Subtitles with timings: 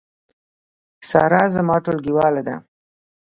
[1.09, 2.55] سارا زما ټولګیواله ده